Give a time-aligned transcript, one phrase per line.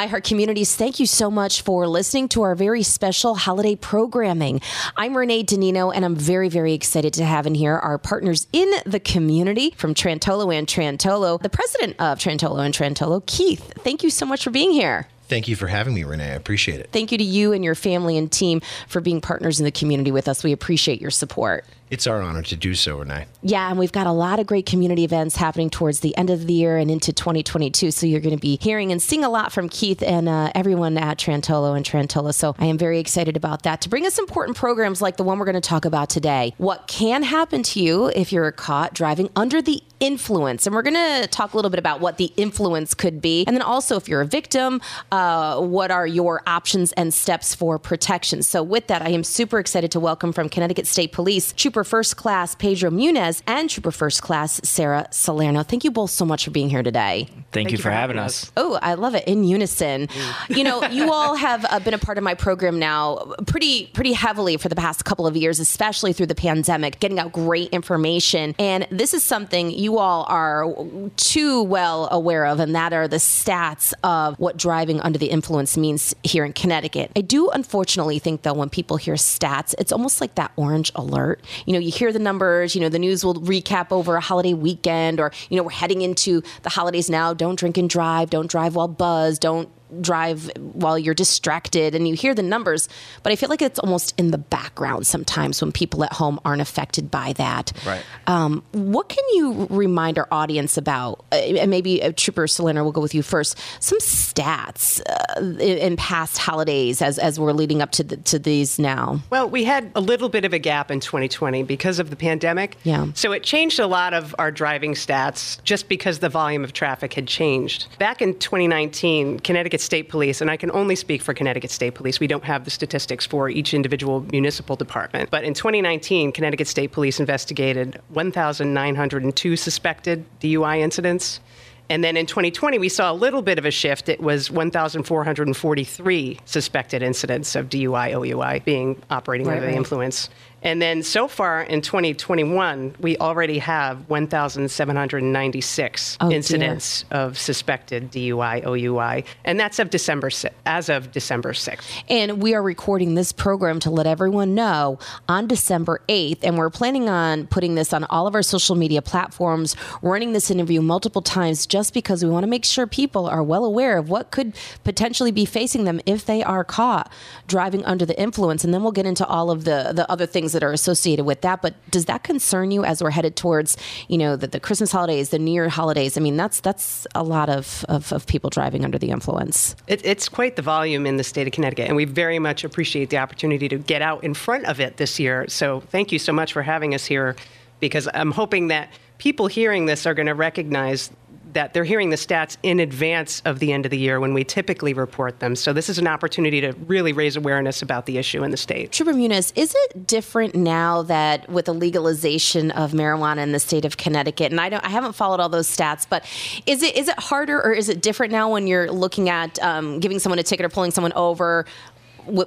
[0.00, 4.62] iHeart Communities, thank you so much for listening to our very special holiday programming.
[4.96, 8.72] I'm Renee DiNino, and I'm very, very excited to have in here our partners in
[8.86, 13.74] the community from Trantolo and Trantolo, the president of Trantolo and Trantolo, Keith.
[13.80, 15.06] Thank you so much for being here.
[15.28, 16.30] Thank you for having me, Renee.
[16.30, 16.88] I appreciate it.
[16.92, 20.12] Thank you to you and your family and team for being partners in the community
[20.12, 20.42] with us.
[20.42, 21.66] We appreciate your support.
[21.90, 23.26] It's our honor to do so, Renee.
[23.42, 26.46] Yeah, and we've got a lot of great community events happening towards the end of
[26.46, 27.90] the year and into 2022.
[27.90, 30.96] So you're going to be hearing and seeing a lot from Keith and uh, everyone
[30.96, 32.32] at Trantolo and Trantolo.
[32.32, 35.40] So I am very excited about that to bring us important programs like the one
[35.40, 36.54] we're going to talk about today.
[36.58, 40.68] What can happen to you if you're caught driving under the influence?
[40.68, 43.44] And we're going to talk a little bit about what the influence could be.
[43.48, 44.80] And then also, if you're a victim,
[45.10, 48.44] uh, what are your options and steps for protection?
[48.44, 52.16] So, with that, I am super excited to welcome from Connecticut State Police Trooper First
[52.16, 55.62] Class Pedro Muniz and Trooper First Class Sarah Salerno.
[55.62, 57.28] Thank you both so much for being here today.
[57.52, 58.44] Thank, Thank you, for, for having us.
[58.44, 58.52] us.
[58.56, 60.08] Oh, I love it in unison.
[60.48, 64.12] you know, you all have uh, been a part of my program now pretty pretty
[64.12, 68.54] heavily for the past couple of years, especially through the pandemic, getting out great information.
[68.58, 70.72] And this is something you all are
[71.16, 75.76] too well aware of, and that are the stats of what driving under the influence
[75.76, 77.10] means here in Connecticut.
[77.16, 81.44] I do unfortunately think though when people hear stats, it's almost like that orange alert.
[81.66, 84.54] You know, you hear the numbers, you know, the news will recap over a holiday
[84.54, 87.34] weekend or, you know, we're heading into the holidays now.
[87.40, 88.28] Don't drink and drive.
[88.28, 89.40] Don't drive while buzzed.
[89.40, 92.88] Don't drive while you're distracted and you hear the numbers,
[93.22, 96.62] but I feel like it's almost in the background sometimes when people at home aren't
[96.62, 97.72] affected by that.
[97.86, 98.02] Right.
[98.26, 101.24] Um, what can you remind our audience about?
[101.32, 103.58] Uh, and maybe uh, Trooper Selena will go with you first.
[103.80, 108.38] Some stats uh, in, in, past holidays as, as we're leading up to the, to
[108.38, 109.20] these now.
[109.30, 112.76] Well, we had a little bit of a gap in 2020 because of the pandemic.
[112.84, 113.08] Yeah.
[113.14, 117.12] So it changed a lot of our driving stats just because the volume of traffic
[117.14, 117.86] had changed.
[117.98, 121.94] Back in 2019, Connecticut Connecticut State Police, and I can only speak for Connecticut State
[121.94, 122.20] Police.
[122.20, 125.30] We don't have the statistics for each individual municipal department.
[125.30, 131.40] But in 2019, Connecticut State Police investigated 1,902 suspected DUI incidents.
[131.88, 134.10] And then in 2020, we saw a little bit of a shift.
[134.10, 140.28] It was 1,443 suspected incidents of DUI, OUI being operating right, under the influence.
[140.62, 147.18] And then so far in 2021, we already have 1,796 oh, incidents dear.
[147.18, 150.30] of suspected DUI, OUI, and that's of December
[150.66, 152.02] as of December 6th.
[152.08, 154.98] And we are recording this program to let everyone know
[155.28, 159.02] on December 8th, and we're planning on putting this on all of our social media
[159.02, 163.42] platforms, running this interview multiple times, just because we want to make sure people are
[163.42, 164.54] well aware of what could
[164.84, 167.10] potentially be facing them if they are caught
[167.46, 168.64] driving under the influence.
[168.64, 171.24] And then we'll get into all of the the other things things that are associated
[171.24, 171.62] with that.
[171.62, 173.76] But does that concern you as we're headed towards,
[174.08, 176.16] you know, the, the Christmas holidays, the New Year holidays?
[176.16, 179.76] I mean, that's that's a lot of, of, of people driving under the influence.
[179.86, 183.10] It, it's quite the volume in the state of Connecticut, and we very much appreciate
[183.10, 185.46] the opportunity to get out in front of it this year.
[185.48, 187.36] So thank you so much for having us here,
[187.80, 191.10] because I'm hoping that people hearing this are going to recognize
[191.52, 194.44] that they're hearing the stats in advance of the end of the year when we
[194.44, 195.56] typically report them.
[195.56, 198.92] So this is an opportunity to really raise awareness about the issue in the state.
[198.92, 203.84] Trooper Muniz, is it different now that with the legalization of marijuana in the state
[203.84, 204.50] of Connecticut?
[204.50, 206.24] And I don't, I haven't followed all those stats, but
[206.66, 210.00] is it is it harder or is it different now when you're looking at um,
[210.00, 211.66] giving someone a ticket or pulling someone over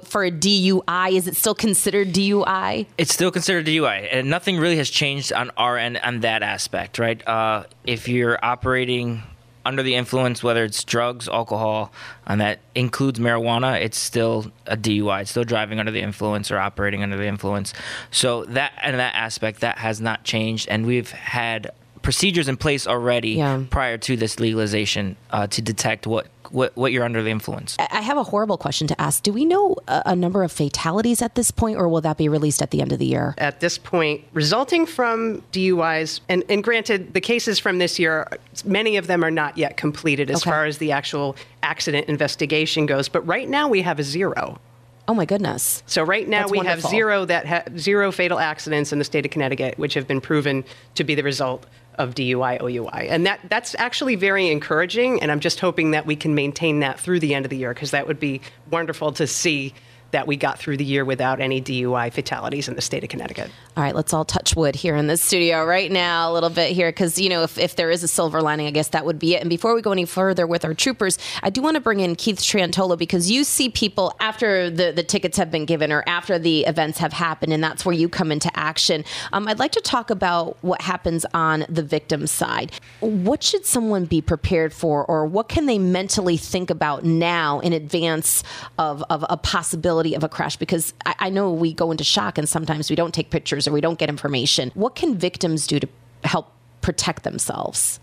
[0.04, 1.12] for a DUI?
[1.12, 2.86] Is it still considered DUI?
[2.98, 6.98] It's still considered DUI, and nothing really has changed on our end on that aspect,
[6.98, 7.26] right?
[7.26, 9.22] Uh, if you're operating
[9.66, 11.92] under the influence, whether it's drugs, alcohol,
[12.26, 15.22] and that includes marijuana, it's still a DUI.
[15.22, 17.72] It's still driving under the influence or operating under the influence.
[18.10, 21.70] So that and that aspect that has not changed, and we've had
[22.04, 23.64] procedures in place already yeah.
[23.70, 27.74] prior to this legalization uh, to detect what what, what you're under the influence.
[27.78, 29.22] I have a horrible question to ask.
[29.24, 32.28] Do we know a, a, number of fatalities at this point, or will that be
[32.28, 33.34] released at the end of the year?
[33.38, 38.28] At this point, resulting from DUIs, and, and granted, the cases from this year,
[38.64, 40.50] many of them are not yet completed as okay.
[40.50, 44.60] far as the actual accident investigation goes, but right now we have a zero.
[45.06, 45.82] Oh my goodness!
[45.86, 46.82] So right now That's we wonderful.
[46.82, 50.20] have zero that ha- zero fatal accidents in the state of Connecticut, which have been
[50.20, 50.64] proven
[50.94, 51.66] to be the result
[51.98, 53.08] of DUI, OUI.
[53.08, 55.22] And that, that's actually very encouraging.
[55.22, 57.72] And I'm just hoping that we can maintain that through the end of the year
[57.74, 59.74] because that would be wonderful to see
[60.14, 63.50] that we got through the year without any DUI fatalities in the state of Connecticut.
[63.76, 66.70] All right, let's all touch wood here in this studio right now, a little bit
[66.70, 69.18] here, because, you know, if, if there is a silver lining, I guess that would
[69.18, 69.40] be it.
[69.40, 72.14] And before we go any further with our troopers, I do want to bring in
[72.14, 76.38] Keith Trantolo because you see people after the, the tickets have been given or after
[76.38, 79.04] the events have happened, and that's where you come into action.
[79.32, 82.70] Um, I'd like to talk about what happens on the victim side.
[83.00, 87.72] What should someone be prepared for, or what can they mentally think about now in
[87.72, 88.44] advance
[88.78, 90.56] of, of a possibility of a crash?
[90.56, 93.72] Because I, I know we go into shock and sometimes we don't take pictures or
[93.72, 94.70] we don't get information.
[94.74, 95.88] What can victims do to
[96.24, 96.52] help
[96.82, 97.98] protect themselves?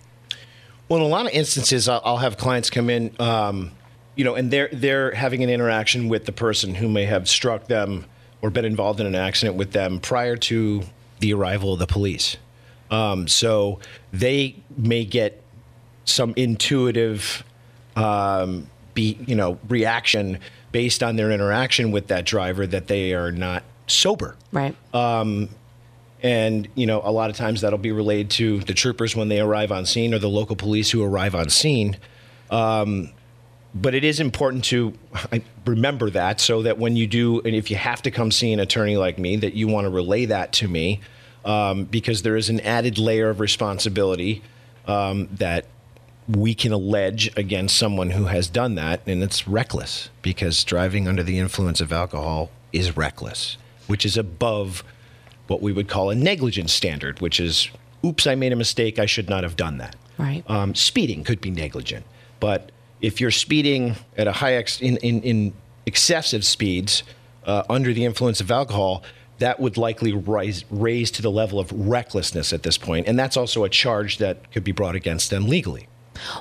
[0.90, 3.72] Well, in a lot of instances, I'll, I'll have clients come in, um,
[4.16, 7.68] you know, and they're they're having an interaction with the person who may have struck
[7.68, 8.06] them
[8.42, 10.84] or been involved in an accident with them prior to
[11.20, 12.38] the arrival of the police.
[12.90, 13.80] Um, so
[14.12, 15.42] they may get
[16.04, 17.46] some intuitive,
[17.96, 20.40] um, be you know, reaction
[20.72, 24.36] based on their interaction with that driver that they are not sober.
[24.52, 24.76] Right.
[26.24, 29.40] And, you know, a lot of times that'll be relayed to the troopers when they
[29.40, 31.98] arrive on scene or the local police who arrive on scene.
[32.52, 33.10] Um,
[33.74, 34.94] but it is important to
[35.66, 38.60] remember that so that when you do, and if you have to come see an
[38.60, 41.00] attorney like me, that you want to relay that to me
[41.44, 44.44] um, because there is an added layer of responsibility
[44.88, 45.66] um, that
[46.36, 51.24] we can allege against someone who has done that, and it's reckless because driving under
[51.24, 53.58] the influence of alcohol is reckless,
[53.88, 54.84] which is above
[55.48, 57.70] what we would call a negligence standard, which is,
[58.06, 59.00] oops, I made a mistake.
[59.00, 59.96] I should not have done that.
[60.18, 60.44] Right.
[60.48, 62.06] Um, speeding could be negligent,
[62.40, 65.54] but if you're speeding at a high ex- in, in, in
[65.86, 67.04] excessive speeds
[67.46, 69.04] uh, under the influence of alcohol,
[69.40, 73.36] that would likely rise, raise to the level of recklessness at this point, and that's
[73.36, 75.88] also a charge that could be brought against them legally.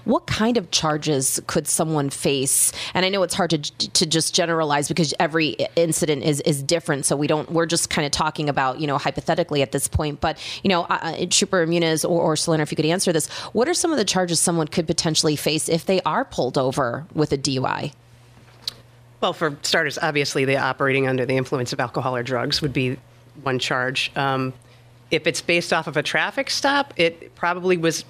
[0.04, 2.72] What kind of charges could someone face?
[2.94, 7.06] And I know it's hard to to just generalize because every incident is is different.
[7.06, 7.50] So we don't.
[7.50, 10.20] We're just kind of talking about you know hypothetically at this point.
[10.20, 13.74] But you know, uh, Trooper Muniz or, or if you could answer this, what are
[13.74, 17.38] some of the charges someone could potentially face if they are pulled over with a
[17.38, 17.92] DUI?
[19.20, 22.96] Well, for starters, obviously, the operating under the influence of alcohol or drugs would be
[23.42, 24.10] one charge.
[24.16, 24.54] Um,
[25.10, 28.04] if it's based off of a traffic stop, it probably was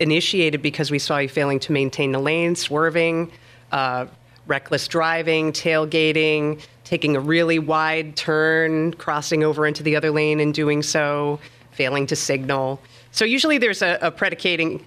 [0.00, 3.30] initiated because we saw you failing to maintain the lane, swerving,
[3.72, 4.06] uh,
[4.46, 10.54] reckless driving, tailgating, taking a really wide turn, crossing over into the other lane and
[10.54, 11.38] doing so,
[11.72, 12.80] failing to signal.
[13.12, 14.84] So usually there's a, a predicating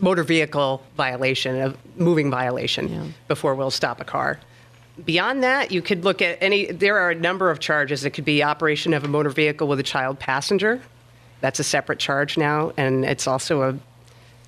[0.00, 4.40] motor vehicle violation, a moving violation, before we'll stop a car.
[5.04, 8.04] Beyond that, you could look at any, there are a number of charges.
[8.04, 10.80] It could be operation of a motor vehicle with a child passenger.
[11.40, 13.78] That's a separate charge now, and it's also a,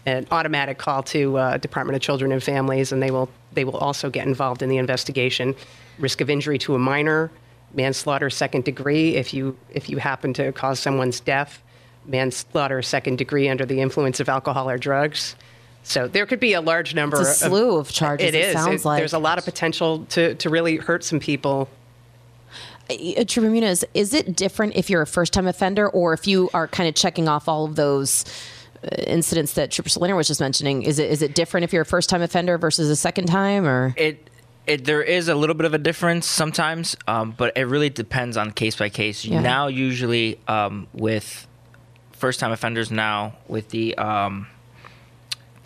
[0.07, 3.77] an automatic call to uh, Department of Children and Families, and they will, they will
[3.79, 5.55] also get involved in the investigation.
[5.99, 7.31] Risk of injury to a minor,
[7.73, 11.63] manslaughter second degree if you, if you happen to cause someone's death,
[12.07, 15.37] manslaughter second degree under the influence of alcohol or drugs.
[15.85, 17.21] So there could be a large number.
[17.21, 18.53] It's a slew of charges, It it is.
[18.55, 18.99] sounds like.
[18.99, 21.69] There's a lot of potential to, to really hurt some people.
[22.91, 26.51] Uh, Trooper Muniz, is it different if you're a first time offender or if you
[26.53, 28.25] are kind of checking off all of those?
[29.07, 31.87] Incidents that Trooper Selena was just mentioning, is it is it different if you're a
[31.87, 34.29] first time offender versus a second time, or it
[34.67, 38.37] it there is a little bit of a difference sometimes, um, but it really depends
[38.37, 39.25] on case by case.
[39.25, 39.41] Yeah.
[39.41, 41.47] Now, usually um, with
[42.13, 44.47] first time offenders, now with the um,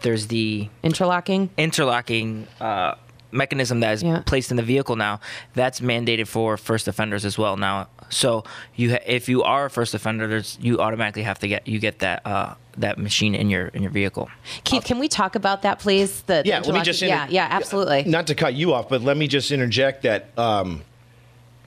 [0.03, 1.51] there's the interlocking?
[1.57, 2.95] interlocking uh,
[3.31, 4.23] mechanism that is Yeah.
[4.27, 5.21] placed in the vehicle now.
[5.55, 7.89] That's mandated for first offenders as well now.
[8.11, 8.45] So
[8.75, 11.79] you ha- if you are a first offender, there's you automatically have to get you
[11.79, 14.31] get that uh, that machine in your in your vehicle.
[14.65, 16.23] Keith, can we talk about that, please?
[16.23, 18.05] The, the Yeah, let me just inter- yeah, yeah, absolutely.
[18.05, 20.83] Not to cut you off, but let me just interject that um,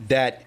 [0.07, 0.43] that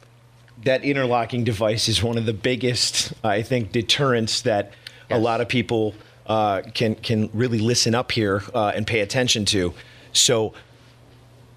[0.65, 4.73] that interlocking device is one of the biggest, I think, deterrents that
[5.11, 5.95] a lot of people
[6.27, 9.75] uh, can can really listen up here uh, and pay attention to.
[10.13, 10.55] So,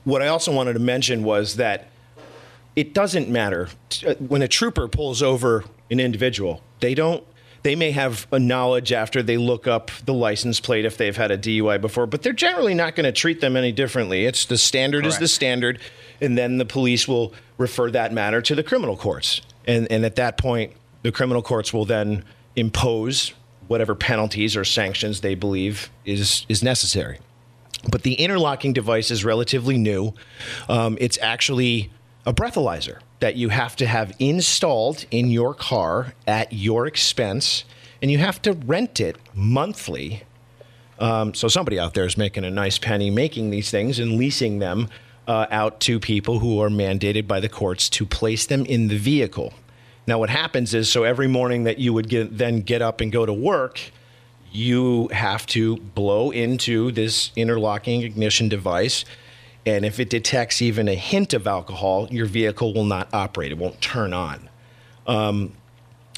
[0.03, 1.87] what I also wanted to mention was that
[2.77, 3.69] it doesn't matter
[4.05, 6.61] uh, when a trooper pulls over an individual.
[6.79, 7.25] They don't.
[7.63, 11.31] They may have a knowledge after they look up the license plate if they've had
[11.31, 14.25] a DUI before, but they're generally not going to treat them any differently.
[14.25, 15.79] It's the standard is the standard,
[16.21, 20.15] and then the police will refer that matter to the criminal courts, and and at
[20.15, 22.23] that point, the criminal courts will then
[22.55, 23.33] impose
[23.67, 27.17] whatever penalties or sanctions they believe is is necessary.
[27.89, 30.13] But the interlocking device is relatively new.
[30.69, 31.91] Um, it's actually
[32.27, 37.63] a breathalyzer that you have to have installed in your car at your expense,
[38.01, 40.23] and you have to rent it monthly.
[40.99, 44.59] Um, so somebody out there is making a nice penny making these things and leasing
[44.59, 44.89] them
[45.25, 48.97] uh, out to people who are mandated by the courts to place them in the
[48.97, 49.53] vehicle.
[50.05, 53.09] Now, what happens is, so every morning that you would get, then get up and
[53.09, 53.79] go to work,
[54.51, 59.05] you have to blow into this interlocking ignition device.
[59.67, 63.51] And if it detects even a hint of alcohol, your vehicle will not operate.
[63.51, 64.49] It won't turn on.
[65.05, 65.57] Um,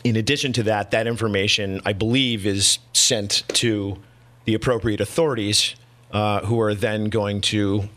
[0.03, 3.97] in addition to that, that information, I believe, is sent to
[4.45, 5.75] the appropriate authorities
[6.11, 7.89] uh, who are then going to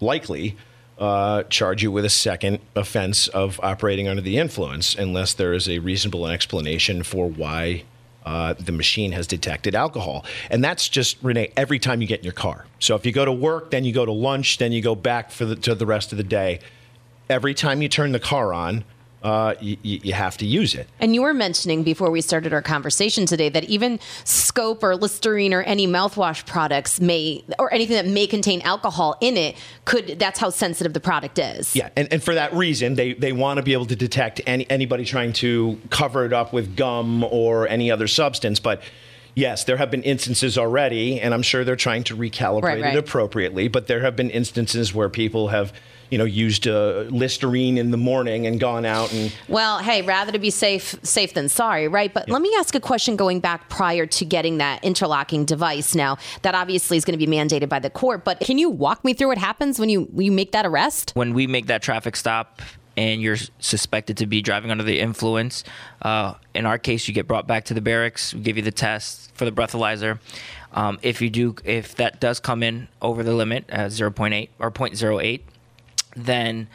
[0.00, 0.56] likely
[0.98, 5.68] uh, charge you with a second offense of operating under the influence unless there is
[5.68, 7.84] a reasonable explanation for why
[8.24, 10.24] uh, the machine has detected alcohol.
[10.50, 12.66] And that's just, Renee, every time you get in your car.
[12.78, 15.30] So if you go to work, then you go to lunch, then you go back
[15.30, 16.60] for the, to the rest of the day.
[17.28, 18.84] Every time you turn the car on,
[19.24, 20.86] uh, you, you, have to use it.
[21.00, 25.54] And you were mentioning before we started our conversation today that even Scope or Listerine
[25.54, 30.18] or any mouthwash products may, or anything that may contain alcohol in it, could.
[30.18, 31.74] That's how sensitive the product is.
[31.74, 34.70] Yeah, and, and for that reason, they they want to be able to detect any
[34.70, 38.82] anybody trying to cover it up with gum or any other substance, but
[39.34, 42.94] yes, there have been instances already, and I'm sure they're trying to recalibrate right, right.
[42.94, 43.68] it appropriately.
[43.68, 45.72] But there have been instances where people have
[46.14, 49.34] you know, used uh, Listerine in the morning and gone out and.
[49.48, 52.14] Well, hey, rather to be safe, safe than sorry, right?
[52.14, 55.92] But let me ask a question going back prior to getting that interlocking device.
[55.96, 59.04] Now, that obviously is going to be mandated by the court, but can you walk
[59.04, 61.10] me through what happens when you when you make that arrest?
[61.16, 62.62] When we make that traffic stop
[62.96, 65.64] and you're suspected to be driving under the influence,
[66.02, 68.32] uh, in our case, you get brought back to the barracks.
[68.32, 70.20] We give you the test for the breathalyzer.
[70.74, 74.70] Um, if you do, if that does come in over the limit, uh, 0.8 or
[74.70, 75.40] 0.08,
[76.16, 76.68] then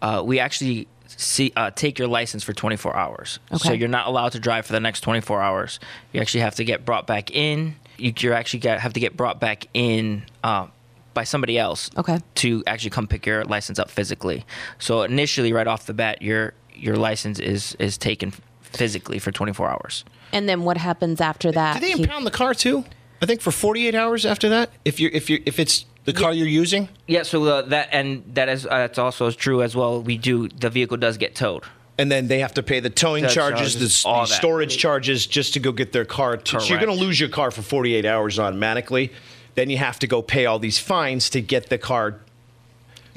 [0.00, 3.38] uh, we actually see uh, take your license for 24 hours.
[3.52, 3.68] Okay.
[3.68, 5.80] So you're not allowed to drive for the next 24 hours.
[6.12, 7.76] You actually have to get brought back in.
[7.98, 10.66] You, you actually get, have to get brought back in uh,
[11.14, 11.90] by somebody else.
[11.96, 12.20] Okay.
[12.36, 14.44] To actually come pick your license up physically.
[14.78, 19.68] So initially, right off the bat, your your license is is taken physically for 24
[19.68, 20.04] hours.
[20.32, 21.74] And then what happens after that?
[21.74, 22.84] Do they impound the car too?
[23.20, 26.32] I think for 48 hours after that, if you if you if it's the car
[26.32, 26.88] you're using?
[27.06, 30.02] Yeah, so uh, that and that is uh, that's also true as well.
[30.02, 31.64] We do the vehicle does get towed.
[31.98, 35.52] And then they have to pay the towing charges, charges, the, the storage charges just
[35.54, 36.38] to go get their car.
[36.38, 39.12] To, so you're going to lose your car for 48 hours automatically.
[39.54, 42.20] Then you have to go pay all these fines to get the car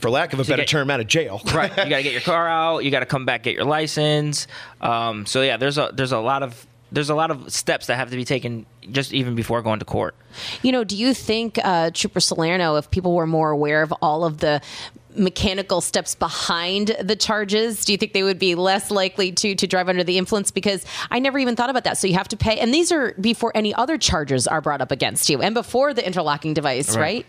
[0.02, 1.42] for lack of a better get, term, out of jail.
[1.54, 1.70] right.
[1.70, 2.84] You got to get your car out.
[2.84, 4.48] You got to come back get your license.
[4.82, 7.98] Um, so yeah, there's a there's a lot of there's a lot of steps that
[7.98, 10.16] have to be taken just even before going to court.
[10.64, 14.24] You know, do you think uh, Trooper Salerno, if people were more aware of all
[14.24, 14.62] of the
[15.18, 19.66] mechanical steps behind the charges do you think they would be less likely to to
[19.66, 22.36] drive under the influence because i never even thought about that so you have to
[22.36, 25.94] pay and these are before any other charges are brought up against you and before
[25.94, 27.26] the interlocking device right, right?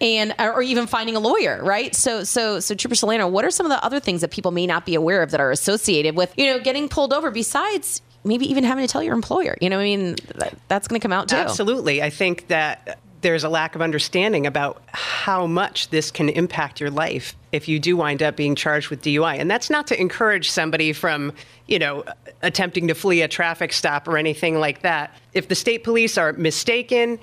[0.00, 3.64] and or even finding a lawyer right so so so trooper salerno what are some
[3.64, 6.34] of the other things that people may not be aware of that are associated with
[6.36, 9.56] you know getting pulled over besides maybe even having to tell your employer.
[9.60, 11.36] You know, I mean, that, that's going to come out too.
[11.36, 12.02] Absolutely.
[12.02, 16.90] I think that there's a lack of understanding about how much this can impact your
[16.90, 19.38] life if you do wind up being charged with DUI.
[19.38, 21.32] And that's not to encourage somebody from,
[21.66, 22.04] you know,
[22.42, 25.16] attempting to flee a traffic stop or anything like that.
[25.32, 27.18] If the state police are mistaken,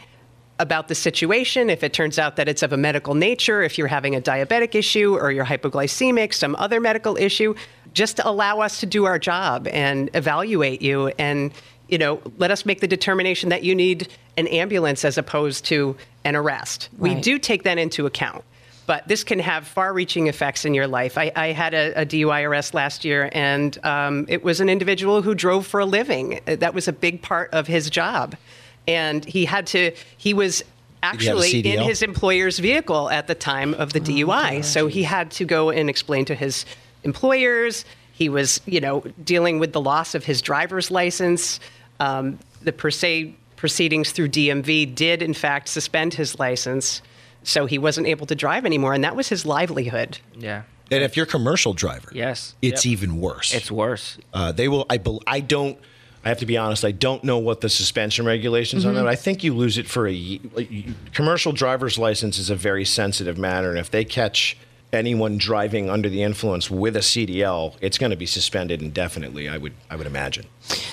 [0.60, 3.88] about the situation, if it turns out that it's of a medical nature, if you're
[3.88, 7.54] having a diabetic issue or you're hypoglycemic, some other medical issue,
[7.96, 11.52] just allow us to do our job and evaluate you and
[11.88, 15.96] you know let us make the determination that you need an ambulance as opposed to
[16.24, 17.16] an arrest right.
[17.16, 18.44] we do take that into account
[18.86, 21.18] but this can have far-reaching effects in your life.
[21.18, 25.24] I, I had a, a, DUI arrest last year, and um, it was an individual
[25.24, 26.40] who drove for a living.
[26.46, 28.36] That was a big part of his job,
[28.88, 29.92] and he had to.
[30.18, 30.64] He was
[31.02, 35.32] actually in his employer's vehicle at the time of the oh, DUI, so he had
[35.32, 36.66] to go and explain to his
[37.06, 37.86] employers.
[38.12, 41.60] He was, you know, dealing with the loss of his driver's license.
[42.00, 47.02] Um, the per se proceedings through DMV did, in fact, suspend his license,
[47.44, 50.20] so he wasn't able to drive anymore, and that was his livelihood.
[50.38, 50.64] Yeah.
[50.92, 52.92] And if you're a commercial driver, yes, it's yep.
[52.92, 53.54] even worse.
[53.54, 54.18] It's worse.
[54.34, 54.86] Uh, they will.
[54.90, 55.02] I.
[55.26, 55.78] I don't.
[56.24, 56.86] I have to be honest.
[56.86, 58.90] I don't know what the suspension regulations mm-hmm.
[58.90, 59.08] on that.
[59.08, 60.40] I think you lose it for a
[61.14, 64.58] commercial driver's license is a very sensitive matter, and if they catch
[64.96, 69.48] anyone driving under the influence with a CDL, it's going to be suspended indefinitely.
[69.48, 70.46] I would I would imagine.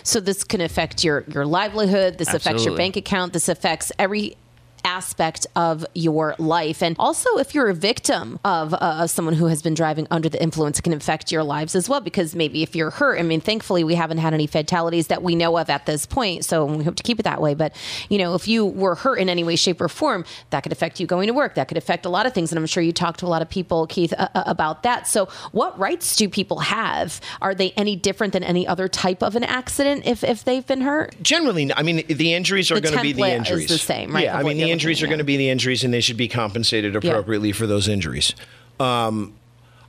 [0.02, 2.18] So this can affect your your livelihood.
[2.18, 2.50] This Absolutely.
[2.50, 3.32] affects your bank account.
[3.32, 4.36] This affects every
[4.84, 6.82] aspect of your life.
[6.82, 10.28] And also, if you're a victim of, uh, of someone who has been driving under
[10.28, 12.00] the influence, it can affect your lives as well.
[12.00, 15.34] Because maybe if you're hurt, I mean, thankfully, we haven't had any fatalities that we
[15.34, 16.44] know of at this point.
[16.44, 17.54] So we hope to keep it that way.
[17.54, 17.74] But,
[18.08, 21.00] you know, if you were hurt in any way, shape, or form, that could affect
[21.00, 21.54] you going to work.
[21.54, 22.50] That could affect a lot of things.
[22.52, 25.06] And I'm sure you talked to a lot of people, Keith, uh, uh about that.
[25.06, 27.20] So, what rights do people have?
[27.40, 30.80] Are they any different than any other type of an accident if, if they've been
[30.80, 31.14] hurt?
[31.22, 33.68] Generally, I mean, the injuries are going to be the injuries.
[33.68, 34.24] the same, right?
[34.24, 36.28] Yeah, I mean, the injuries are going to be the injuries, and they should be
[36.28, 37.54] compensated appropriately yeah.
[37.54, 38.34] for those injuries.
[38.80, 39.34] Um,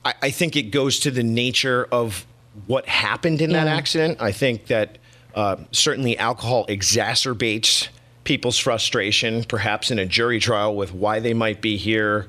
[0.04, 2.26] I, I, think it goes to the nature of
[2.66, 3.64] what happened in yeah.
[3.64, 4.18] that accident.
[4.20, 4.98] I think that
[5.34, 7.88] uh, certainly alcohol exacerbates
[8.24, 12.28] people's frustration, perhaps in a jury trial with why they might be here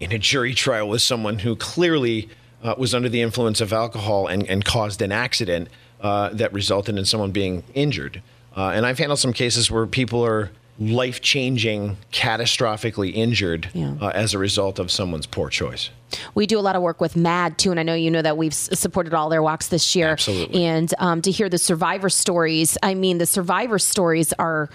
[0.00, 2.28] in a jury trial with someone who clearly
[2.62, 5.68] uh, was under the influence of alcohol and, and caused an accident
[6.00, 8.22] uh, that resulted in someone being injured.
[8.56, 13.94] Uh, and I've handled some cases where people are life changing, catastrophically injured yeah.
[14.00, 15.90] uh, as a result of someone's poor choice.
[16.34, 18.36] We do a lot of work with MADD too, and I know you know that
[18.36, 20.10] we've supported all their walks this year.
[20.10, 20.64] Absolutely.
[20.64, 24.68] And um, to hear the survivor stories, I mean, the survivor stories are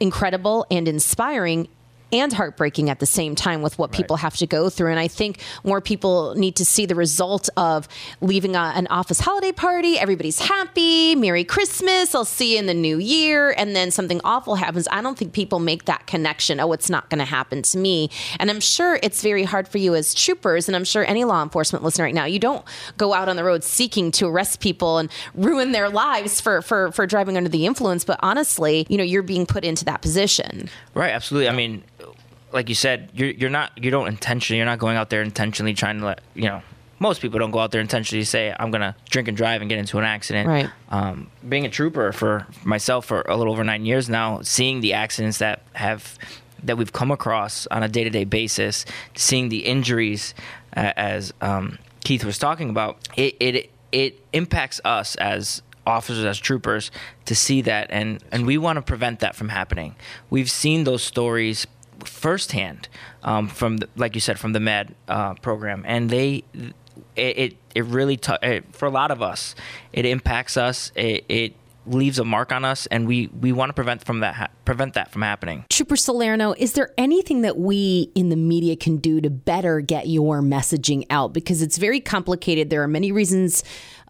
[0.00, 1.68] incredible and inspiring
[2.14, 3.96] and heartbreaking at the same time with what right.
[3.96, 4.90] people have to go through.
[4.90, 7.88] And I think more people need to see the result of
[8.20, 9.98] leaving a, an office holiday party.
[9.98, 11.14] Everybody's happy.
[11.16, 12.14] Merry Christmas.
[12.14, 13.54] I'll see you in the new year.
[13.56, 14.86] And then something awful happens.
[14.90, 16.60] I don't think people make that connection.
[16.60, 18.10] Oh, it's not going to happen to me.
[18.38, 20.68] And I'm sure it's very hard for you as troopers.
[20.68, 22.64] And I'm sure any law enforcement listener right now, you don't
[22.96, 26.92] go out on the road seeking to arrest people and ruin their lives for, for,
[26.92, 28.04] for driving under the influence.
[28.04, 30.68] But honestly, you know, you're being put into that position.
[30.94, 31.10] Right.
[31.10, 31.48] Absolutely.
[31.48, 31.82] I mean,
[32.54, 35.74] like you said, you're you're not you don't intentionally you're not going out there intentionally
[35.74, 36.62] trying to let you know
[37.00, 39.78] most people don't go out there intentionally say I'm gonna drink and drive and get
[39.78, 40.48] into an accident.
[40.48, 40.70] Right.
[40.88, 44.94] Um, being a trooper for myself for a little over nine years now, seeing the
[44.94, 46.18] accidents that have
[46.62, 50.32] that we've come across on a day to day basis, seeing the injuries
[50.76, 56.38] uh, as um, Keith was talking about, it, it it impacts us as officers as
[56.38, 56.90] troopers
[57.26, 59.94] to see that and and we want to prevent that from happening.
[60.30, 61.66] We've seen those stories
[62.04, 62.88] firsthand
[63.22, 66.44] um, from, the, like you said, from the MADD uh, program, and they
[67.16, 69.54] it it, it really t- it, for a lot of us,
[69.92, 70.92] it impacts us.
[70.94, 71.54] It, it
[71.86, 74.94] leaves a mark on us and we we want to prevent from that ha- prevent
[74.94, 75.64] that from happening.
[75.68, 80.08] Trooper Salerno, is there anything that we in the media can do to better get
[80.08, 82.70] your messaging out because it's very complicated.
[82.70, 83.64] There are many reasons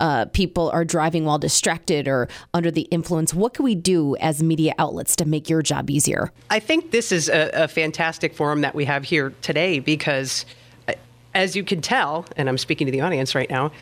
[0.04, 3.32] uh, people are driving while distracted or under the influence.
[3.32, 6.30] What can we do as media outlets to make your job easier?
[6.50, 10.44] I think this is a, a fantastic forum that we have here today because
[10.88, 10.92] uh,
[11.34, 13.72] as you can tell, and I'm speaking to the audience right now,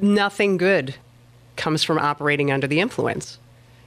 [0.00, 0.96] nothing good
[1.54, 3.38] comes from operating under the influence.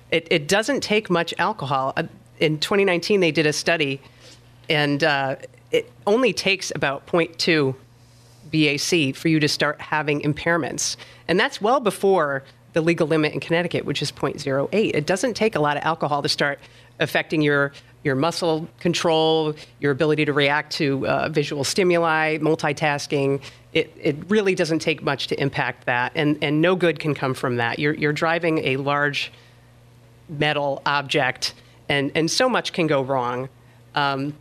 [0.10, 1.92] It, it doesn't take much alcohol.
[1.98, 2.04] Uh,
[2.40, 4.00] in 2019, they did a study,
[4.70, 5.36] and uh,
[5.72, 7.76] it only takes about 0.2
[8.54, 10.96] BAC for you to start having impairments.
[11.28, 14.68] And that's well before the legal limit in Connecticut, which is 0.08.
[14.72, 16.60] It doesn't take a lot of alcohol to start
[17.00, 23.42] affecting your your muscle control, your ability to react to uh, visual stimuli, multitasking.
[23.72, 27.34] It, it really doesn't take much to impact that, and, and no good can come
[27.34, 27.80] from that.
[27.80, 29.32] You're, you're driving a large
[30.30, 31.54] metal object,
[31.88, 33.50] and, and so much can go wrong.
[33.96, 34.34] Um,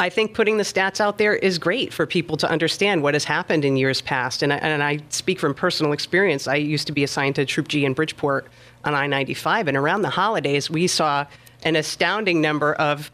[0.00, 3.24] I think putting the stats out there is great for people to understand what has
[3.24, 4.42] happened in years past.
[4.42, 6.48] And I, and I speak from personal experience.
[6.48, 8.46] I used to be assigned to Troop G in Bridgeport
[8.82, 11.26] on I 95, and around the holidays, we saw
[11.64, 13.10] an astounding number of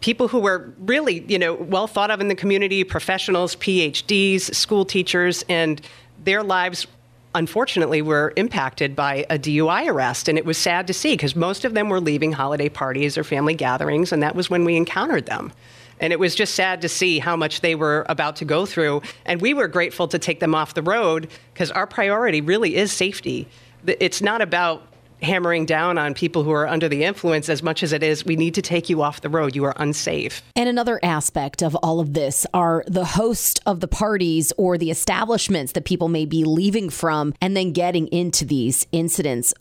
[0.00, 4.84] people who were really, you know, well thought of in the community, professionals, PhDs, school
[4.84, 5.80] teachers, and
[6.22, 6.86] their lives
[7.34, 11.34] unfortunately we were impacted by a DUI arrest and it was sad to see because
[11.34, 14.76] most of them were leaving holiday parties or family gatherings and that was when we
[14.76, 15.52] encountered them.
[16.00, 19.02] And it was just sad to see how much they were about to go through
[19.24, 22.92] and we were grateful to take them off the road because our priority really is
[22.92, 23.48] safety.
[23.86, 24.91] It's not about
[25.22, 28.36] hammering down on people who are under the influence as much as it is we
[28.36, 32.00] need to take you off the road you are unsafe and another aspect of all
[32.00, 36.44] of this are the host of the parties or the establishments that people may be
[36.44, 39.54] leaving from and then getting into these incidents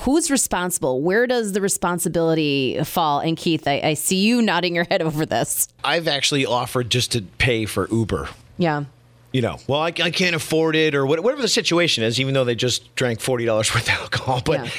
[0.00, 1.00] who's responsible?
[1.00, 3.20] Where does the responsibility fall?
[3.20, 5.68] And Keith, I, I, see you nodding your head over this.
[5.84, 8.28] I've actually offered just to pay for Uber.
[8.58, 8.84] Yeah
[9.32, 12.44] you know, well, I, I, can't afford it or whatever the situation is, even though
[12.44, 14.42] they just drank $40 worth of alcohol.
[14.44, 14.70] But yeah.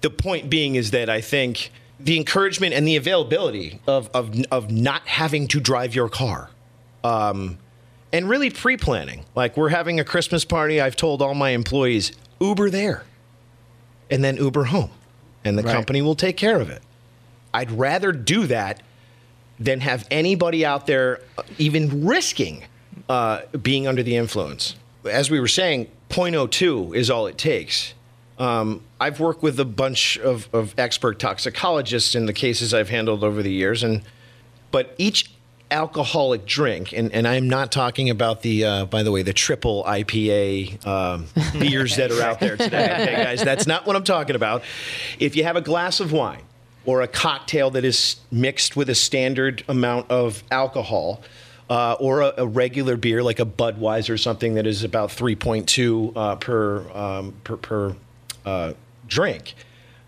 [0.00, 4.70] the point being is that I think the encouragement and the availability of, of, of
[4.70, 6.50] not having to drive your car
[7.04, 7.58] um,
[8.12, 9.24] and really pre planning.
[9.34, 10.80] Like, we're having a Christmas party.
[10.80, 13.04] I've told all my employees, Uber there
[14.10, 14.90] and then Uber home,
[15.44, 15.74] and the right.
[15.74, 16.82] company will take care of it.
[17.52, 18.82] I'd rather do that
[19.58, 22.64] than have anybody out there uh, even risking
[23.08, 24.74] uh, being under the influence.
[25.04, 27.94] As we were saying, 0.02 is all it takes.
[28.38, 33.24] Um, I've worked with a bunch of, of expert toxicologists in the cases I've handled
[33.24, 34.02] over the years, and
[34.70, 35.30] but each
[35.70, 39.84] alcoholic drink, and, and I'm not talking about the, uh, by the way, the triple
[39.84, 41.26] IPA um,
[41.58, 43.42] beers that are out there today, okay, guys?
[43.42, 44.62] That's not what I'm talking about.
[45.18, 46.42] If you have a glass of wine
[46.86, 51.22] or a cocktail that is mixed with a standard amount of alcohol,
[51.70, 56.12] uh, or a, a, regular beer like a Budweiser or something that is about 3.2
[56.16, 57.96] uh, per, um, per, per
[58.46, 58.72] uh,
[59.06, 59.54] drink.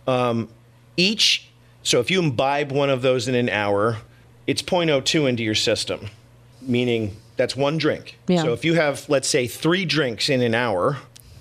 [0.06, 0.48] Um,
[0.96, 1.48] each,
[1.82, 3.98] so if you imbibe one of those in an hour,
[4.46, 6.08] it's 0.02 into your system,
[6.62, 8.18] meaning that's one drink.
[8.26, 8.42] Yeah.
[8.42, 10.98] So if you have, let's say, three drinks in an hour,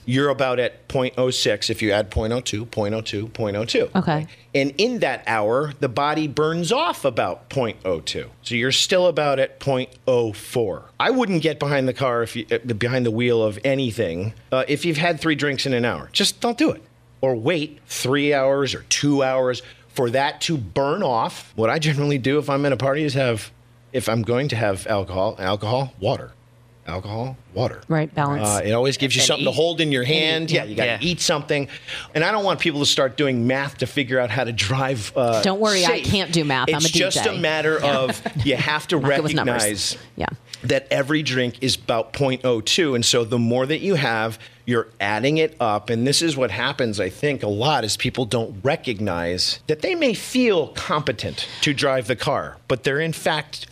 [0.09, 3.95] you're about at 0.06 if you add 0.02, 0.02, 0.02.
[3.95, 4.25] Okay.
[4.55, 8.27] And in that hour, the body burns off about 0.02.
[8.41, 10.83] So you're still about at 0.04.
[10.99, 14.63] I wouldn't get behind the car if you, uh, behind the wheel of anything uh,
[14.67, 16.09] if you've had three drinks in an hour.
[16.11, 16.81] Just don't do it.
[17.21, 22.17] Or wait three hours or two hours for that to burn off, what I generally
[22.17, 23.51] do if I'm in a party is have,
[23.93, 26.31] if I'm going to have alcohol, alcohol, water.
[26.89, 27.81] Alcohol, water.
[27.87, 28.47] Right, balance.
[28.47, 29.51] Uh, it always gives you and something eat.
[29.51, 30.51] to hold in your hand.
[30.51, 30.97] Yeah, you got to yeah.
[31.01, 31.67] eat something.
[32.15, 35.13] And I don't want people to start doing math to figure out how to drive.
[35.15, 35.89] Uh, don't worry, safe.
[36.05, 36.67] I can't do math.
[36.67, 37.11] It's I'm a DJ.
[37.11, 40.27] just a matter of you have to recognize yeah.
[40.63, 42.95] that every drink is about 0.02.
[42.95, 46.51] And so the more that you have, you're adding it up and this is what
[46.51, 51.73] happens i think a lot is people don't recognize that they may feel competent to
[51.73, 53.65] drive the car but they're in fact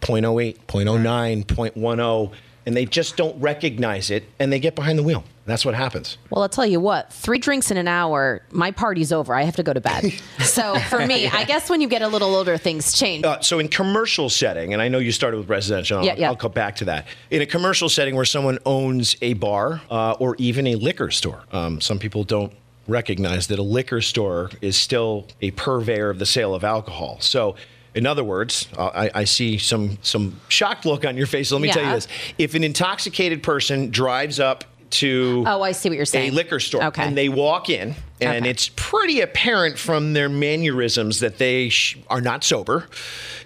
[0.00, 2.30] 0.08 0.09 0.10
[2.66, 5.24] and they just don't recognize it and they get behind the wheel.
[5.46, 6.18] That's what happens.
[6.28, 9.32] Well, I'll tell you what, three drinks in an hour, my party's over.
[9.32, 10.12] I have to go to bed.
[10.40, 11.30] so for me, yeah.
[11.36, 13.24] I guess when you get a little older, things change.
[13.24, 16.28] Uh, so in commercial setting, and I know you started with residential, yeah, I'll, yeah.
[16.28, 17.06] I'll come back to that.
[17.30, 21.44] In a commercial setting where someone owns a bar uh, or even a liquor store,
[21.52, 22.52] um, some people don't
[22.88, 27.18] recognize that a liquor store is still a purveyor of the sale of alcohol.
[27.20, 27.54] So
[27.96, 31.50] in other words, uh, I, I, see some some shocked look on your face.
[31.50, 31.74] Let me yeah.
[31.74, 36.04] tell you this: if an intoxicated person drives up to oh, I see what you're
[36.04, 37.02] saying, a liquor store, okay.
[37.02, 38.50] and they walk in, and okay.
[38.50, 42.86] it's pretty apparent from their mannerisms that they sh- are not sober.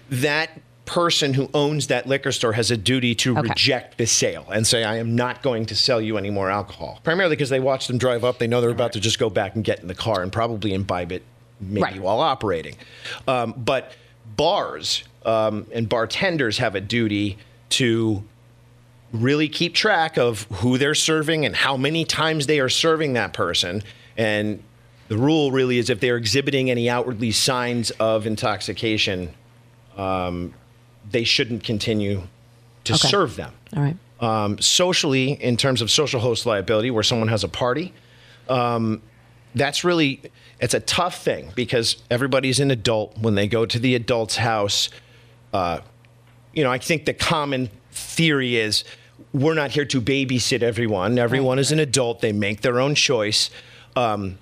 [0.09, 3.47] That person who owns that liquor store has a duty to okay.
[3.47, 6.99] reject the sale and say, I am not going to sell you any more alcohol.
[7.05, 8.93] Primarily because they watch them drive up, they know they're about right.
[8.93, 11.23] to just go back and get in the car and probably imbibe it
[11.61, 12.01] maybe right.
[12.01, 12.75] while operating.
[13.25, 13.93] Um, but
[14.35, 17.37] bars um, and bartenders have a duty
[17.69, 18.23] to
[19.11, 23.33] really keep track of who they're serving and how many times they are serving that
[23.33, 23.83] person.
[24.17, 24.63] And
[25.09, 29.33] the rule really is if they're exhibiting any outwardly signs of intoxication,
[29.97, 30.53] um,
[31.09, 32.23] they shouldn't continue
[32.85, 33.07] to okay.
[33.09, 33.53] serve them.
[33.75, 33.97] All right.
[34.21, 37.91] Um, socially, in terms of social host liability, where someone has a party,
[38.47, 39.01] um,
[39.55, 40.21] that's really
[40.59, 44.89] it's a tough thing because everybody's an adult when they go to the adult's house.
[45.53, 45.81] Uh,
[46.53, 48.83] you know, I think the common theory is
[49.33, 51.17] we're not here to babysit everyone.
[51.17, 53.49] Everyone is an adult; they make their own choice.
[53.95, 54.37] Um,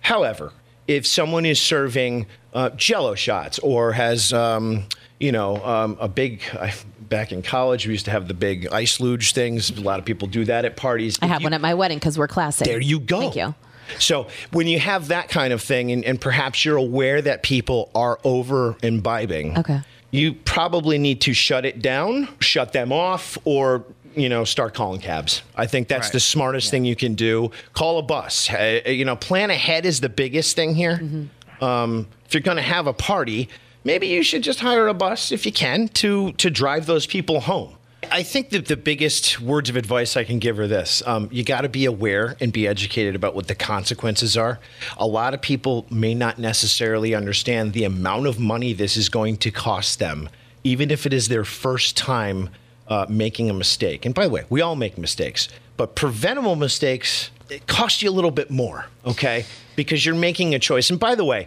[0.00, 0.52] however,
[0.86, 4.86] if someone is serving uh, Jello shots or has, um,
[5.18, 8.68] you know, um, a big I, back in college, we used to have the big
[8.68, 9.70] ice luge things.
[9.70, 11.18] A lot of people do that at parties.
[11.20, 12.66] I have you, one at my wedding because we're classic.
[12.66, 13.20] There you go.
[13.20, 13.54] Thank you.
[13.98, 17.90] So when you have that kind of thing, and, and perhaps you're aware that people
[17.94, 19.80] are over imbibing, okay.
[20.10, 23.84] you probably need to shut it down, shut them off, or
[24.16, 25.42] you know, start calling cabs.
[25.54, 26.14] I think that's right.
[26.14, 26.70] the smartest yeah.
[26.70, 27.50] thing you can do.
[27.74, 28.50] Call a bus.
[28.50, 30.96] Uh, you know, plan ahead is the biggest thing here.
[30.96, 31.64] Mm-hmm.
[31.64, 33.48] Um, if you're going to have a party,
[33.84, 37.40] maybe you should just hire a bus if you can to to drive those people
[37.40, 37.75] home.
[38.10, 41.44] I think that the biggest words of advice I can give are this um, you
[41.44, 44.58] got to be aware and be educated about what the consequences are.
[44.96, 49.36] A lot of people may not necessarily understand the amount of money this is going
[49.38, 50.28] to cost them,
[50.64, 52.50] even if it is their first time
[52.88, 54.04] uh, making a mistake.
[54.04, 58.12] And by the way, we all make mistakes, but preventable mistakes it cost you a
[58.12, 59.44] little bit more, okay?
[59.76, 60.90] Because you're making a choice.
[60.90, 61.46] And by the way,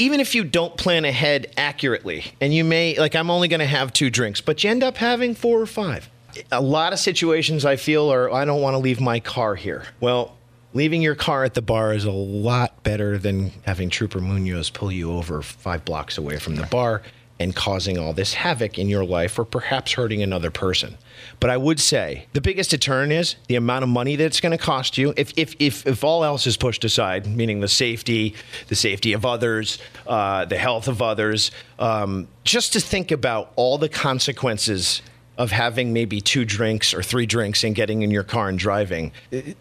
[0.00, 3.66] even if you don't plan ahead accurately, and you may, like, I'm only going to
[3.66, 6.08] have two drinks, but you end up having four or five.
[6.50, 9.84] A lot of situations I feel are, I don't want to leave my car here.
[10.00, 10.36] Well,
[10.72, 14.90] leaving your car at the bar is a lot better than having Trooper Munoz pull
[14.90, 17.02] you over five blocks away from the bar
[17.40, 20.98] and causing all this havoc in your life or perhaps hurting another person.
[21.40, 24.56] But I would say the biggest deterrent is the amount of money that it's going
[24.56, 25.14] to cost you.
[25.16, 28.34] If, if, if, if all else is pushed aside, meaning the safety,
[28.68, 33.78] the safety of others, uh, the health of others, um, just to think about all
[33.78, 35.00] the consequences
[35.38, 39.12] of having maybe two drinks or three drinks and getting in your car and driving,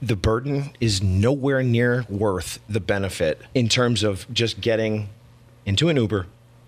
[0.01, 5.07] the burden is nowhere near worth the benefit in terms of just getting
[5.65, 6.25] into an Uber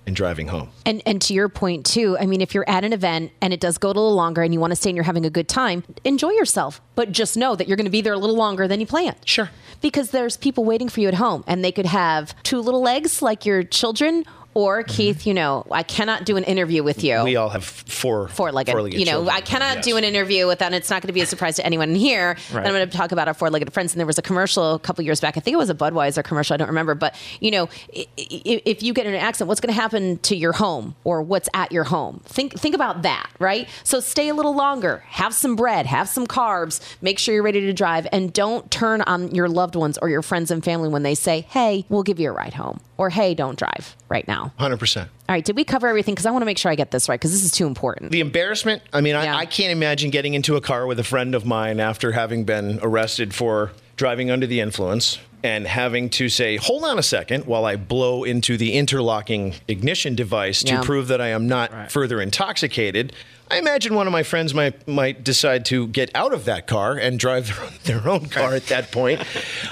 [0.07, 0.69] and driving home.
[0.85, 3.59] And and to your point too, I mean, if you're at an event and it
[3.59, 5.47] does go a little longer and you want to stay and you're having a good
[5.47, 6.81] time, enjoy yourself.
[6.95, 9.17] But just know that you're going to be there a little longer than you planned.
[9.25, 9.49] Sure.
[9.81, 13.21] Because there's people waiting for you at home and they could have two little legs
[13.21, 14.91] like your children or mm-hmm.
[14.91, 17.23] Keith, you know, I cannot do an interview with you.
[17.23, 18.71] We all have four four-legged.
[18.71, 19.35] four-legged you know, children.
[19.35, 19.85] I cannot Yes.
[19.85, 20.73] do an interview with that.
[20.73, 22.35] It's not going to be a surprise to anyone here.
[22.51, 22.57] Right.
[22.57, 23.93] And I'm going to talk about our four-legged friends.
[23.93, 25.37] And there was a commercial a couple years back.
[25.37, 26.53] I think it was a Budweiser commercial.
[26.53, 26.95] I don't remember.
[26.95, 30.53] But you know, if you get in an accident, what's going to happen to your
[30.53, 32.21] home or what's at your home?
[32.25, 33.67] Think think about that, right?
[33.83, 35.03] So stay a little longer.
[35.07, 35.85] Have some bread.
[35.85, 36.81] Have some carbs.
[37.01, 40.21] Make sure you're ready to drive, and don't turn on your loved ones or your
[40.21, 43.33] friends and family when they say, "Hey, we'll give you a ride home," or "Hey,
[43.33, 44.97] don't drive right now." 100%.
[45.01, 46.13] All right, did we cover everything?
[46.13, 48.11] Because I want to make sure I get this right because this is too important.
[48.11, 49.35] The embarrassment, I mean, Yeah.
[49.35, 52.43] I, I can't imagine getting into a car with a friend of mine after having
[52.43, 57.45] been arrested for driving under the influence and having to say, hold on a second,
[57.45, 60.81] while I blow into the interlocking ignition device to Yeah.
[60.83, 63.13] prove that I am not further intoxicated.
[63.49, 66.93] I imagine one of my friends might might decide to get out of that car
[66.95, 69.21] and drive their own, their own car at that point.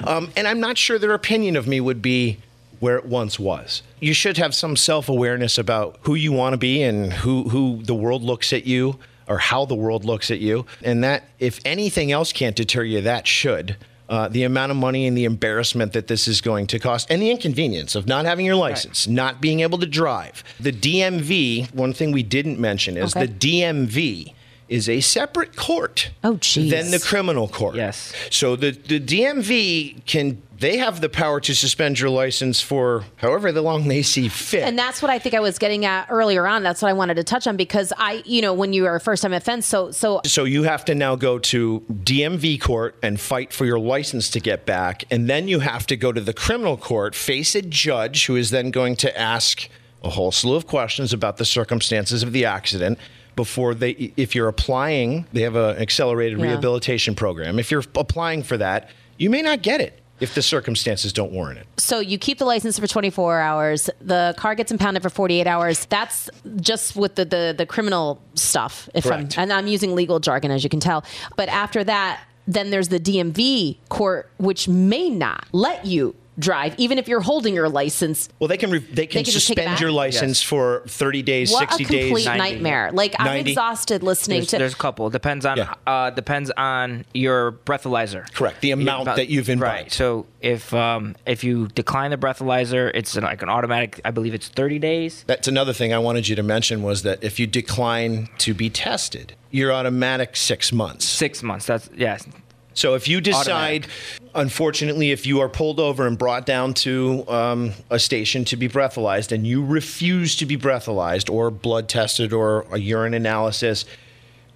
[0.05, 2.39] Um, and I'm not sure their opinion of me would be
[2.79, 3.81] where it once was.
[3.99, 7.95] You should have some self-awareness about who you want to be and who who the
[7.95, 10.65] world looks at you or how the world looks at you.
[10.83, 13.77] And that if anything else can't deter you, that should.
[14.07, 17.21] Uh, the amount of money and the embarrassment that this is going to cost, and
[17.21, 20.43] the inconvenience of not having your license, not being able to drive.
[20.59, 23.27] The DMV, one thing we didn't mention is Okay.
[23.27, 24.33] the DMV
[24.69, 26.71] is a separate court Oh, geez.
[26.71, 27.75] than the criminal court.
[27.75, 28.13] Yes.
[28.29, 33.49] So the, the DMV can they have the power to suspend your license for however
[33.61, 34.63] long they see fit.
[34.63, 36.63] And that's what I think I was getting at earlier on.
[36.63, 38.99] That's what I wanted to touch on because I, you know, when you are a
[38.99, 43.19] first time offense, so so so you have to now go to DMV court and
[43.21, 46.33] fight for your license to get back, and then you have to go to the
[46.33, 49.69] criminal court, face a judge who is then going to ask
[50.03, 52.99] a whole slew of questions about the circumstances of the accident
[53.43, 56.47] before they if you're applying they have an accelerated Yeah.
[56.47, 61.13] rehabilitation program if you're applying for that you may not get it if the circumstances
[61.13, 63.89] don't warrant it so you keep the license for 24 hours.
[64.01, 65.85] The car gets impounded for 48 hours.
[65.85, 68.89] That's just with the the, the criminal stuff.
[68.93, 69.37] If Correct.
[69.37, 71.05] I'm and I'm using legal jargon as you can tell.
[71.37, 76.97] But after that, then there's the DMV court, which may not let you drive, even
[76.97, 78.29] if you're holding your license.
[78.39, 80.43] Well, they can re- they can can just take it suspend your license Yes.
[80.49, 82.25] for 30 days, What 60 a complete days.
[82.25, 82.37] 90.
[82.39, 82.91] nightmare!
[82.93, 83.51] Like I'm 90.
[83.51, 84.57] exhausted listening There's, to.
[84.59, 85.09] there's a couple.
[85.09, 85.73] Depends on Yeah.
[85.85, 88.31] uh, depends on your breathalyzer.
[88.33, 88.61] Correct.
[88.61, 89.71] The amount Your- that you've imbibed.
[89.83, 89.91] Right.
[89.91, 93.99] So if um, if you decline the breathalyzer, it's an, like an automatic.
[94.05, 95.23] I believe it's 30 days.
[95.27, 98.69] That's another thing I wanted you to mention was that if you decline to be
[98.69, 101.05] tested, you're automatic six months.
[101.05, 101.65] Six months.
[101.65, 102.25] That's yes.
[102.73, 103.87] So if you decide,
[104.35, 108.69] unfortunately, if you are pulled over and brought down to um, a station to be
[108.69, 113.85] breathalyzed and you refuse to be breathalyzed or blood tested or a urine analysis,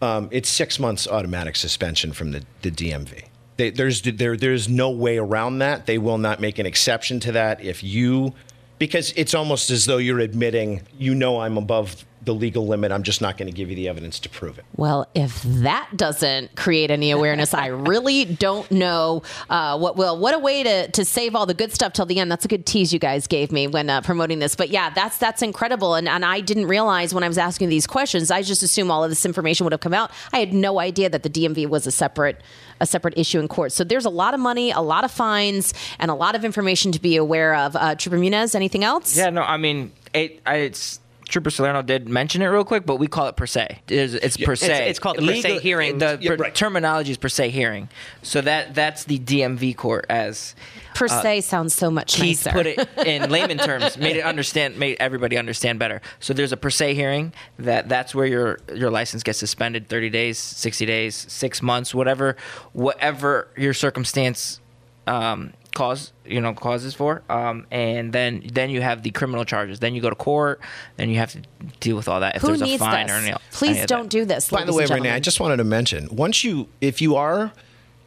[0.02, 3.26] um, it's six months automatic suspension from the, the DMV.
[3.58, 5.86] They, there's there there's no way around that.
[5.86, 8.34] They will not make an exception to that if you,
[8.80, 12.92] because it's almost as though you're admitting, you know, I'm above the legal limit.
[12.92, 14.66] I'm just not going to give you the evidence to prove it.
[14.76, 20.18] Well, if that doesn't create any awareness, I really don't know uh, what will.
[20.18, 22.32] What a way to to save all the good stuff till the end.
[22.32, 24.56] That's a good tease you guys gave me when uh, promoting this.
[24.56, 25.96] But yeah, that's that's incredible.
[25.96, 29.04] And and I didn't realize when I was asking these questions, I just assumed all
[29.04, 30.12] of this information would have come out.
[30.32, 32.42] I had no idea that the DMV was a separate
[32.80, 33.72] a separate issue in court.
[33.72, 36.92] So there's a lot of money, a lot of fines, and a lot of information
[36.92, 37.76] to be aware of.
[37.76, 39.16] Uh, Trooper Muniz, anything else?
[39.18, 39.30] Yeah.
[39.30, 39.42] No.
[39.42, 41.00] I mean, it, it's.
[41.34, 43.80] Trooper Salerno did mention it real quick, but we call it per se.
[43.88, 44.88] It's, it's per se.
[44.88, 45.98] it's called a per se hearing.
[45.98, 46.54] The Yeah, per- right.
[46.54, 47.89] terminology is per se hearing.
[48.22, 50.54] So that that's the DMV court as
[50.93, 52.56] Per se sounds so much Keith nicer.
[52.56, 56.02] put it in layman terms, made it understand, made everybody understand better.
[56.19, 60.12] So there's a per se hearing that that's where your your license gets suspended 30
[60.12, 62.38] days, 60 days, six months, whatever,
[62.74, 64.60] whatever your circumstance
[65.08, 69.80] um, cause you know causes for, um, and then then you have the criminal charges.
[69.80, 70.60] Then you go to court.
[70.98, 71.42] Then you have to
[71.80, 72.36] deal with all that.
[72.36, 73.16] If Who there's a fine this?
[73.16, 74.10] or any, Please any don't that.
[74.10, 74.50] do this.
[74.50, 77.52] By the way, and Renee, I just wanted to mention once you, if you are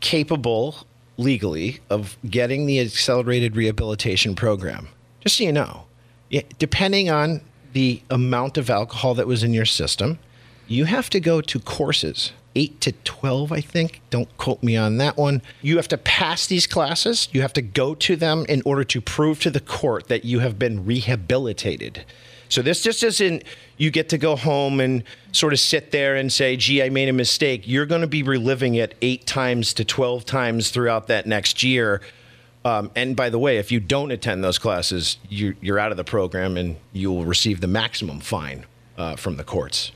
[0.01, 4.89] capable legally of getting the accelerated rehabilitation program,
[5.21, 5.87] just so you know,
[6.59, 7.41] depending on
[7.77, 10.19] the amount of alcohol that was in your system.
[10.67, 14.01] You have to go to courses, 8 to 12, I think.
[14.11, 15.43] Don't quote me on that one.
[15.61, 17.29] You have to pass these classes.
[17.31, 20.41] You have to go to them in order to prove to the court that you
[20.41, 22.05] have been rehabilitated.
[22.49, 23.45] So this just isn't
[23.77, 27.09] you get to go home and sort of sit there and say, gee, I made
[27.09, 27.63] a mistake.
[27.67, 32.01] You're going to be reliving it eight times to 12 times throughout that next year.
[32.65, 35.97] Um, and by the way, if you don't attend those classes, you, are out of
[35.97, 38.65] the program and you will receive the maximum fine
[38.97, 39.93] uh, from the courts.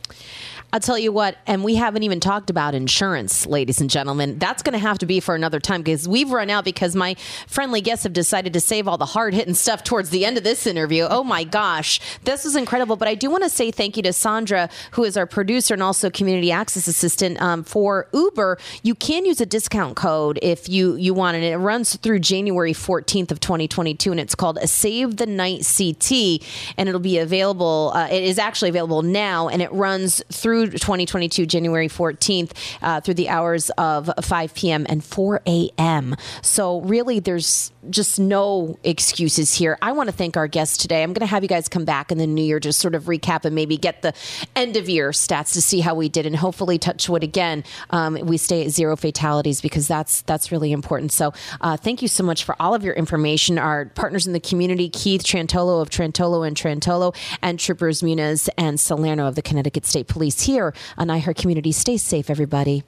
[0.72, 4.38] I'll tell you what, and we haven't even talked about insurance, ladies and gentlemen.
[4.38, 7.14] That's going to have to be for another time because we've run out because my
[7.48, 10.44] friendly guests have decided to save all the hard hitting stuff towards the end of
[10.44, 11.08] this interview.
[11.10, 12.94] Oh my gosh, this is incredible.
[12.94, 15.82] But I do want to say thank you to Sandra, who is our producer and
[15.82, 18.58] also community access assistant um, for Uber.
[18.84, 21.42] You can use a discount code if you you want it.
[21.42, 26.88] It runs through January 14th of 2022, and it's called Save the Night CT, and
[26.88, 27.90] it'll be available.
[27.92, 33.00] Uh, it is actually available now, and it runs through through 2022, January 14th, uh,
[33.00, 34.86] through the hours of 5 p.m.
[34.88, 36.16] and 4 a.m.
[36.42, 39.78] So, really, there's just no excuses here.
[39.80, 41.02] I want to thank our guests today.
[41.02, 43.04] I'm going to have you guys come back in the new year, just sort of
[43.04, 44.12] recap and maybe get the
[44.54, 48.14] end of year stats to see how we did, and hopefully, touch wood again, um,
[48.14, 51.12] we stay at zero fatalities because that's that's really important.
[51.12, 53.58] So, uh, thank you so much for all of your information.
[53.58, 58.78] Our partners in the community, Keith Trantolo of Trantolo and Trantolo, and Troopers Muniz and
[58.78, 61.70] Salerno of the Connecticut State Police here on iHeart Community.
[61.72, 62.82] Stay safe, everybody.